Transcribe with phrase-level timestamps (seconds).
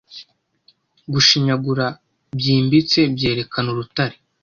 [1.11, 1.87] Gushyingura
[2.37, 4.15] byimbitse byerekana urutare